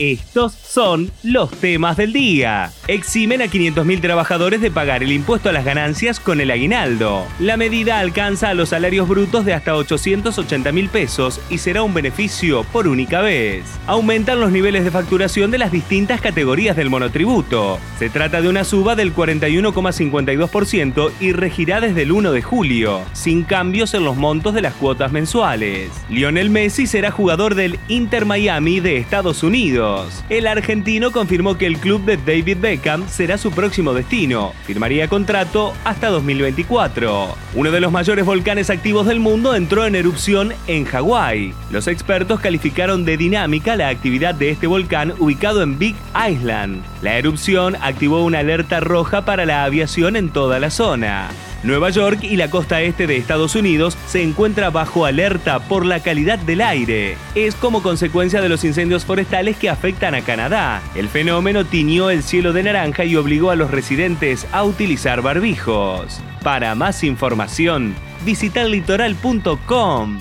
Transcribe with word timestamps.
Estos 0.00 0.54
son 0.54 1.10
los 1.22 1.50
temas 1.50 1.98
del 1.98 2.14
día. 2.14 2.72
Eximen 2.88 3.42
a 3.42 3.48
500.000 3.48 4.00
trabajadores 4.00 4.62
de 4.62 4.70
pagar 4.70 5.02
el 5.02 5.12
impuesto 5.12 5.50
a 5.50 5.52
las 5.52 5.66
ganancias 5.66 6.18
con 6.18 6.40
el 6.40 6.50
aguinaldo. 6.50 7.26
La 7.38 7.58
medida 7.58 7.98
alcanza 7.98 8.48
a 8.48 8.54
los 8.54 8.70
salarios 8.70 9.06
brutos 9.06 9.44
de 9.44 9.52
hasta 9.52 9.74
880.000 9.74 10.88
pesos 10.88 11.38
y 11.50 11.58
será 11.58 11.82
un 11.82 11.92
beneficio 11.92 12.64
por 12.72 12.88
única 12.88 13.20
vez. 13.20 13.66
Aumentan 13.86 14.40
los 14.40 14.50
niveles 14.50 14.84
de 14.84 14.90
facturación 14.90 15.50
de 15.50 15.58
las 15.58 15.70
distintas 15.70 16.22
categorías 16.22 16.76
del 16.76 16.88
monotributo. 16.88 17.78
Se 17.98 18.08
trata 18.08 18.40
de 18.40 18.48
una 18.48 18.64
suba 18.64 18.96
del 18.96 19.14
41,52% 19.14 21.12
y 21.20 21.32
regirá 21.32 21.82
desde 21.82 22.04
el 22.04 22.12
1 22.12 22.32
de 22.32 22.40
julio, 22.40 23.02
sin 23.12 23.42
cambios 23.42 23.92
en 23.92 24.04
los 24.04 24.16
montos 24.16 24.54
de 24.54 24.62
las 24.62 24.72
cuotas 24.72 25.12
mensuales. 25.12 25.90
Lionel 26.08 26.48
Messi 26.48 26.86
será 26.86 27.10
jugador 27.10 27.54
del 27.54 27.78
Inter 27.88 28.24
Miami 28.24 28.80
de 28.80 28.96
Estados 28.96 29.42
Unidos. 29.42 29.89
El 30.28 30.46
argentino 30.46 31.10
confirmó 31.10 31.56
que 31.56 31.66
el 31.66 31.78
club 31.78 32.04
de 32.04 32.16
David 32.16 32.58
Beckham 32.60 33.08
será 33.08 33.38
su 33.38 33.50
próximo 33.50 33.94
destino. 33.94 34.52
Firmaría 34.64 35.08
contrato 35.08 35.72
hasta 35.84 36.08
2024. 36.08 37.34
Uno 37.54 37.70
de 37.70 37.80
los 37.80 37.92
mayores 37.92 38.24
volcanes 38.24 38.70
activos 38.70 39.06
del 39.06 39.20
mundo 39.20 39.54
entró 39.54 39.86
en 39.86 39.94
erupción 39.94 40.52
en 40.66 40.84
Hawái. 40.84 41.54
Los 41.70 41.88
expertos 41.88 42.40
calificaron 42.40 43.04
de 43.04 43.16
dinámica 43.16 43.76
la 43.76 43.88
actividad 43.88 44.34
de 44.34 44.50
este 44.50 44.66
volcán 44.66 45.14
ubicado 45.18 45.62
en 45.62 45.78
Big 45.78 45.96
Island. 46.28 46.82
La 47.02 47.18
erupción 47.18 47.76
activó 47.80 48.24
una 48.24 48.40
alerta 48.40 48.80
roja 48.80 49.24
para 49.24 49.46
la 49.46 49.64
aviación 49.64 50.16
en 50.16 50.30
toda 50.30 50.58
la 50.58 50.70
zona. 50.70 51.30
Nueva 51.62 51.90
York 51.90 52.20
y 52.22 52.36
la 52.36 52.48
costa 52.48 52.80
este 52.80 53.06
de 53.06 53.18
Estados 53.18 53.54
Unidos 53.54 53.96
se 54.06 54.22
encuentra 54.22 54.70
bajo 54.70 55.04
alerta 55.04 55.58
por 55.60 55.84
la 55.84 56.00
calidad 56.00 56.38
del 56.38 56.62
aire. 56.62 57.16
Es 57.34 57.54
como 57.54 57.82
consecuencia 57.82 58.40
de 58.40 58.48
los 58.48 58.64
incendios 58.64 59.04
forestales 59.04 59.56
que 59.58 59.68
afectan 59.68 60.14
a 60.14 60.22
Canadá. 60.22 60.80
El 60.94 61.08
fenómeno 61.08 61.66
tiñó 61.66 62.08
el 62.08 62.22
cielo 62.22 62.52
de 62.54 62.62
naranja 62.62 63.04
y 63.04 63.16
obligó 63.16 63.50
a 63.50 63.56
los 63.56 63.70
residentes 63.70 64.46
a 64.52 64.64
utilizar 64.64 65.20
barbijos. 65.20 66.20
Para 66.42 66.74
más 66.74 67.04
información, 67.04 67.94
visita 68.24 68.64
litoral.com. 68.64 70.20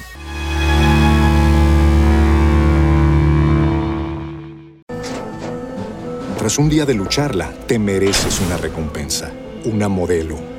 Tras 6.37 6.57
un 6.57 6.69
día 6.69 6.85
de 6.85 6.93
lucharla, 6.95 7.51
te 7.67 7.79
mereces 7.79 8.41
una 8.41 8.57
recompensa, 8.57 9.31
una 9.65 9.87
modelo 9.89 10.58